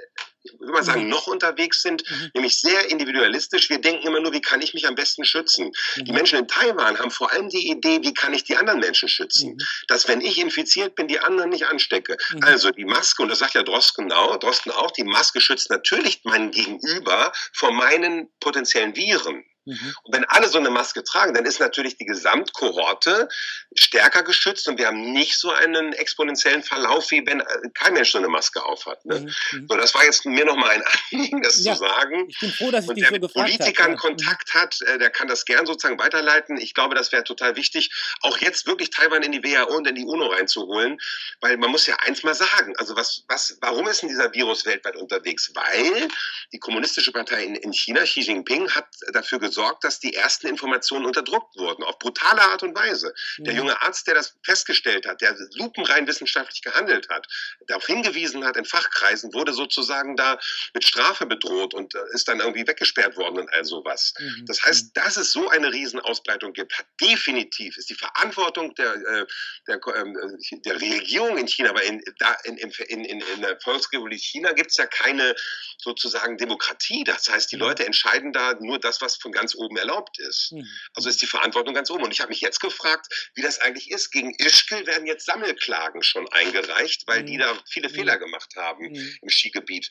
[0.42, 1.11] ich würde mal sagen, mhm.
[1.11, 2.31] noch unterwegs sind, mhm.
[2.35, 3.68] nämlich sehr individualistisch.
[3.68, 5.70] Wir denken immer nur, wie kann ich mich am besten schützen?
[5.96, 6.05] Mhm.
[6.05, 9.09] Die Menschen in Taiwan haben vor allem die Idee, wie kann ich die anderen Menschen
[9.09, 9.53] schützen?
[9.53, 9.59] Mhm.
[9.88, 12.16] Dass wenn ich infiziert bin, die anderen nicht anstecke.
[12.33, 12.44] Mhm.
[12.44, 16.20] Also die Maske, und das sagt ja Drosten auch, Drosten auch, die Maske schützt natürlich
[16.24, 19.44] mein Gegenüber vor meinen potenziellen Viren.
[19.66, 19.94] Mhm.
[20.05, 23.29] Und wenn alle so eine Maske tragen, dann ist natürlich die Gesamtkohorte
[23.75, 27.44] stärker geschützt und wir haben nicht so einen exponentiellen Verlauf, wie wenn äh,
[27.75, 29.05] kein Mensch so eine Maske aufhat.
[29.05, 29.20] Ne?
[29.20, 29.27] Mhm.
[29.53, 29.66] mhm.
[29.68, 32.27] So, das war jetzt mir nochmal ein Anliegen, das ja, zu sagen.
[32.29, 33.96] Ich bin froh, dass ich und dich so gefragt Politikern habe.
[33.96, 36.57] Kontakt hat, äh, der kann das gern sozusagen weiterleiten.
[36.57, 37.90] Ich glaube, das wäre total wichtig,
[38.23, 40.99] auch jetzt wirklich Taiwan in die WHO und in die UNO reinzuholen,
[41.40, 44.64] weil man muss ja eins mal sagen, also was, was, warum ist denn dieser Virus
[44.64, 45.53] weltweit unterwegs?
[45.55, 46.09] Weil
[46.53, 50.46] die kommunistische Partei in, in China, Xi Jinping, hat dafür gesorgt, gesorgt, dass die ersten
[50.46, 53.12] Informationen unterdrückt wurden, auf brutale Art und Weise.
[53.38, 53.44] Mhm.
[53.44, 57.26] Der junge Arzt, der das festgestellt hat, der lupenrein wissenschaftlich gehandelt hat,
[57.66, 60.38] darauf hingewiesen hat in Fachkreisen, wurde sozusagen da
[60.74, 64.14] mit Strafe bedroht und äh, ist dann irgendwie weggesperrt worden und all sowas.
[64.18, 64.44] Mhm.
[64.46, 64.90] Das heißt, mhm.
[64.94, 69.26] dass es so eine Riesenausbreitung gibt, hat definitiv, ist die Verantwortung der, äh,
[69.66, 70.16] der, ähm,
[70.64, 72.70] der Regierung in China, aber in, da in, in,
[73.04, 75.34] in, in der Volksrepublik China gibt es ja keine
[75.78, 77.04] sozusagen Demokratie.
[77.04, 77.60] Das heißt, die.
[77.60, 80.53] Leute entscheiden da nur das, was von ganz oben erlaubt ist.
[80.53, 80.66] Mhm.
[80.94, 82.05] Also ist die Verantwortung ganz oben.
[82.05, 84.11] Und ich habe mich jetzt gefragt, wie das eigentlich ist.
[84.11, 87.26] Gegen Ischgl werden jetzt Sammelklagen schon eingereicht, weil mhm.
[87.26, 87.94] die da viele mhm.
[87.94, 89.16] Fehler gemacht haben mhm.
[89.22, 89.90] im Skigebiet.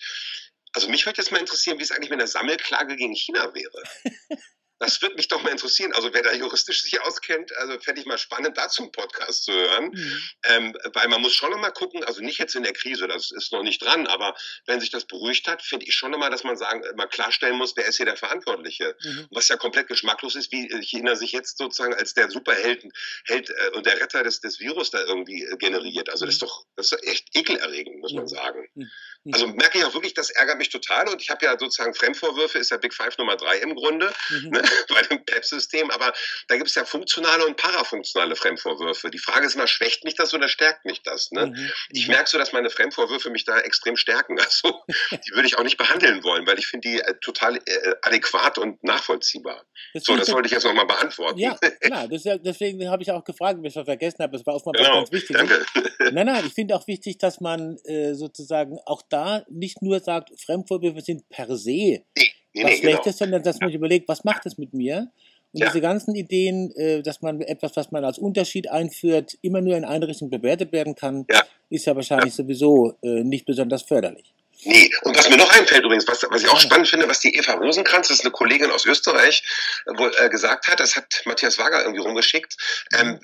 [0.74, 3.84] Also mich würde jetzt mal interessieren, wie es eigentlich mit einer Sammelklage gegen China wäre.
[4.80, 5.94] Das würde mich doch mal interessieren.
[5.94, 9.52] Also wer da juristisch sich auskennt, also fände ich mal spannend, dazu einen Podcast zu
[9.52, 9.92] hören.
[9.94, 10.24] Mhm.
[10.44, 13.32] Ähm, weil man muss schon noch mal gucken, also nicht jetzt in der Krise, das
[13.32, 16.30] ist noch nicht dran, aber wenn sich das beruhigt hat, finde ich schon noch mal,
[16.30, 18.96] dass man sagen, mal klarstellen muss, wer ist hier der Verantwortliche.
[19.04, 19.28] Mhm.
[19.32, 22.80] Was ja komplett geschmacklos ist, wie China sich jetzt sozusagen als der Superheld
[23.26, 26.10] Held, äh, und der Retter des, des Virus da irgendwie äh, generiert.
[26.10, 26.48] Also das ist mhm.
[26.48, 28.68] doch, das ist echt ekelerregend, muss man sagen.
[29.30, 29.34] Mhm.
[29.34, 32.58] Also merke ich auch wirklich, das ärgert mich total und ich habe ja sozusagen Fremdvorwürfe,
[32.58, 34.12] ist ja Big Five Nummer drei im Grunde.
[34.30, 34.50] Mhm.
[34.50, 34.62] Ne?
[34.90, 36.14] bei dem PEP-System, aber
[36.48, 39.10] da gibt es ja funktionale und parafunktionale Fremdvorwürfe.
[39.10, 41.32] Die Frage ist immer, schwächt mich das oder stärkt mich das?
[41.32, 41.48] Ne?
[41.48, 41.72] Mhm.
[41.92, 42.14] Ich mhm.
[42.14, 44.38] merke so, dass meine Fremdvorwürfe mich da extrem stärken.
[44.50, 44.74] Also
[45.12, 48.58] die würde ich auch nicht behandeln wollen, weil ich finde die äh, total äh, adäquat
[48.58, 49.64] und nachvollziehbar.
[49.94, 51.38] Das so, das wollte ich jetzt nochmal beantworten.
[51.38, 52.08] Ja, klar.
[52.10, 54.38] Ja, deswegen habe ich auch gefragt, wenn ich was vergessen habe.
[54.38, 55.36] Das war oftmals genau, ganz wichtig.
[55.36, 55.66] Danke.
[56.12, 59.19] Nein, nein, ich finde auch wichtig, dass man äh, sozusagen auch da
[59.50, 62.04] nicht nur sagt, Fremdvorwürfe sind per se nee
[62.54, 63.18] nee, was nee, Schlechtes, genau.
[63.18, 65.12] sondern dass man sich überlegt, was macht das mit mir?
[65.52, 65.68] Und ja.
[65.68, 69.86] diese ganzen Ideen, äh, dass man etwas, was man als Unterschied einführt, immer nur in
[69.86, 71.44] eine Richtung bewertet werden kann, ja.
[71.70, 72.44] ist ja wahrscheinlich ja.
[72.44, 74.34] sowieso äh, nicht besonders förderlich.
[74.64, 77.34] Nee, und was mir noch einfällt übrigens, was, was ich auch spannend finde, was die
[77.34, 79.42] Eva Rosenkranz, das ist eine Kollegin aus Österreich,
[79.86, 82.58] wohl äh, gesagt hat, das hat Matthias Wager irgendwie rumgeschickt,
[82.94, 83.22] ähm,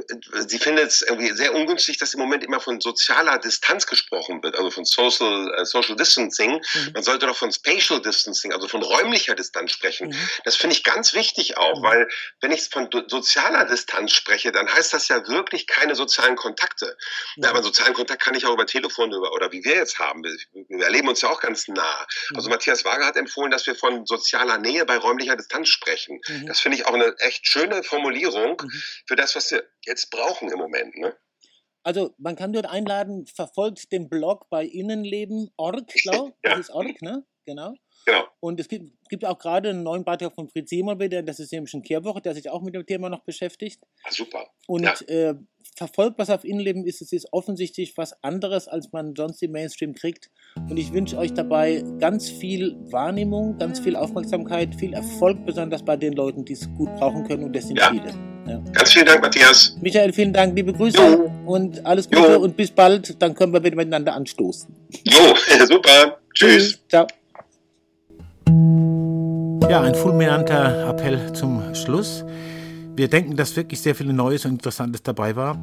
[0.48, 4.56] sie findet es irgendwie sehr ungünstig, dass im Moment immer von sozialer Distanz gesprochen wird,
[4.56, 6.54] also von Social, äh, Social Distancing.
[6.54, 6.92] Mhm.
[6.94, 10.10] Man sollte doch von Spatial Distancing, also von räumlicher Distanz sprechen.
[10.10, 10.30] Mhm.
[10.46, 11.84] Das finde ich ganz wichtig auch, mhm.
[11.84, 12.08] weil
[12.40, 16.96] wenn ich von sozialer Distanz spreche, dann heißt das ja wirklich keine sozialen Kontakte.
[17.36, 20.24] Ja, aber sozialen Kontakt kann ich auch über Telefon über, oder wie wir jetzt haben.
[20.24, 20.34] Wir,
[20.70, 22.08] wir erleben uns ja auch ganz nah.
[22.34, 22.54] Also mhm.
[22.54, 26.22] Matthias Wager hat empfohlen, dass wir von sozialer Nähe bei räumlicher Distanz sprechen.
[26.28, 26.46] Mhm.
[26.48, 28.82] Das finde ich auch eine echt schöne Formulierung mhm.
[29.08, 30.96] für das, was wir jetzt brauchen im Moment.
[30.98, 31.16] Ne?
[31.84, 36.52] Also man kann dort einladen, verfolgt den Blog bei Innenleben.org, glaube ja.
[36.52, 37.26] Das ist org, ne?
[37.46, 37.74] Genau.
[38.06, 38.28] Genau.
[38.40, 41.74] Und es gibt, gibt auch gerade einen neuen Beitrag von Fritz Simon wieder, ist nämlich
[41.74, 43.82] ein Kehrwoche, der sich auch mit dem Thema noch beschäftigt.
[44.04, 44.48] Ah, super.
[44.68, 44.94] Und Ja.
[45.08, 45.36] äh,
[45.76, 49.94] verfolgt, was auf Innenleben ist, es ist offensichtlich was anderes, als man sonst im Mainstream
[49.94, 50.30] kriegt.
[50.70, 55.98] Und ich wünsche euch dabei ganz viel Wahrnehmung, ganz viel Aufmerksamkeit, viel Erfolg, besonders bei
[55.98, 57.44] den Leuten, die es gut brauchen können.
[57.44, 57.90] Und das sind Ja.
[57.92, 58.14] viele.
[58.48, 58.62] Ja.
[58.74, 59.76] Ganz vielen Dank, Matthias.
[59.82, 61.32] Michael, vielen Dank, liebe Grüße Jo.
[61.48, 62.40] und alles Gute Jo.
[62.40, 63.20] und bis bald.
[63.22, 64.74] Dann können wir wieder miteinander anstoßen.
[65.04, 65.34] Jo,
[65.68, 66.20] super.
[66.34, 66.80] Tschüss.
[66.88, 67.08] Ciao.
[69.70, 72.24] Ja, ein fulminanter Appell zum Schluss.
[72.96, 75.56] Wir denken, dass wirklich sehr viel Neues und Interessantes dabei war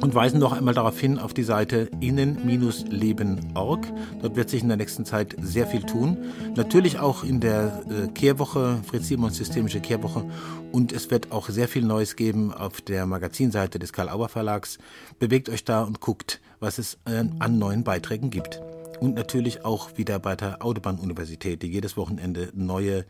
[0.00, 3.86] und weisen noch einmal darauf hin auf die Seite innen-leben.org.
[4.20, 6.16] Dort wird sich in der nächsten Zeit sehr viel tun.
[6.56, 10.28] Natürlich auch in der äh, Kehrwoche, Fritz Simons Systemische Kehrwoche.
[10.72, 14.78] Und es wird auch sehr viel Neues geben auf der Magazinseite des Karl-Auer Verlags.
[15.20, 18.60] Bewegt euch da und guckt, was es äh, an neuen Beiträgen gibt.
[18.98, 23.04] Und natürlich auch wieder bei der Autobahn-Universität, die jedes Wochenende neue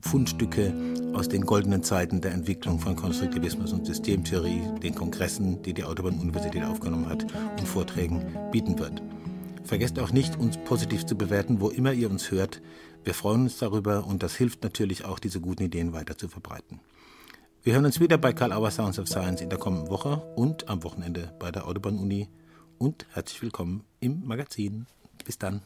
[0.00, 0.72] Fundstücke
[1.12, 6.64] aus den goldenen Zeiten der Entwicklung von Konstruktivismus und Systemtheorie, den Kongressen, die die Autobahn-Universität
[6.64, 7.26] aufgenommen hat,
[7.58, 9.02] und Vorträgen bieten wird.
[9.64, 12.60] Vergesst auch nicht, uns positiv zu bewerten, wo immer ihr uns hört.
[13.04, 16.80] Wir freuen uns darüber und das hilft natürlich auch, diese guten Ideen weiter zu verbreiten.
[17.62, 20.68] Wir hören uns wieder bei Karl Auer Sounds of Science in der kommenden Woche und
[20.68, 22.28] am Wochenende bei der Autobahn-Uni.
[22.78, 24.86] Und herzlich willkommen im Magazin.
[25.24, 25.62] Bis dann.